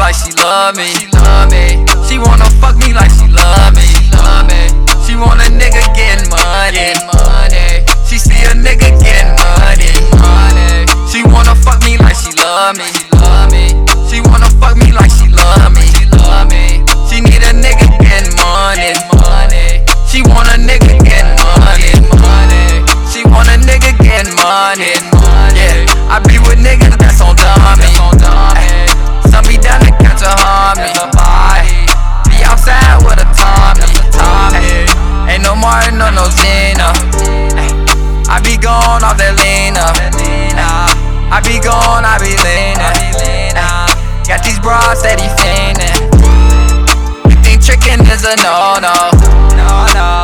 [0.00, 0.88] like she love me.
[2.08, 3.29] She wanna fuck me like she
[36.00, 36.88] Martin or no Zena.
[38.28, 39.84] I be gone off that Lena.
[41.30, 42.80] I be gone, I be leaning.
[44.24, 45.92] Got these bras steady fiending.
[47.28, 48.96] You think tricking is a no no?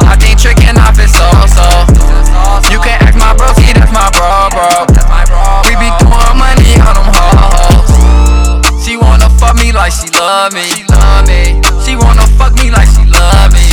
[0.08, 1.66] I think tricking off is so so.
[2.72, 4.88] You can ask my bro, see that's my bro bro.
[5.68, 7.90] We be throwing money on them hoes.
[8.84, 9.92] She wanna fuck me like.
[9.92, 10.66] She love me.
[11.84, 13.65] She wanna fuck me like she love me.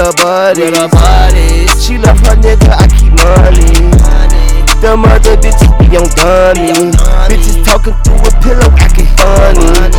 [0.00, 0.64] Her buddy.
[0.64, 1.68] With her buddies.
[1.76, 3.68] She love her nigga, I keep money.
[4.80, 6.72] Them other bitches be on dummy.
[7.28, 9.92] Bitches talking through a pillow, acting funny.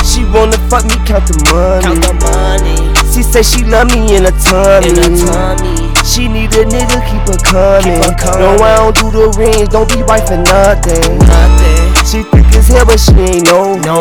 [0.00, 2.88] She wanna fuck me, count the money.
[3.12, 4.96] She say she love me in a tummy.
[6.08, 8.00] She need a nigga, keep her coming.
[8.40, 11.20] No, I don't do the rings, don't be right for nothing.
[12.08, 14.00] She thick as hell, but she ain't no no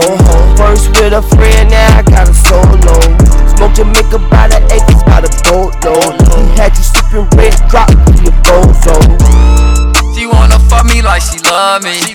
[0.56, 2.96] First with a friend, now I got a solo.
[3.58, 4.20] Smoke Jamaica
[11.84, 12.07] me.